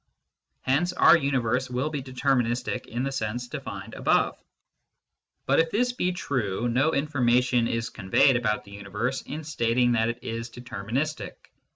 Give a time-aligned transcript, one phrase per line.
[0.61, 4.35] Hence our universe will be deterministic in the sense defined above.
[5.45, 8.71] But if this be 204 MYSTICISM AND LOGIC true, no information is conveyed about the
[8.71, 11.35] universe in stating that it is deterministic.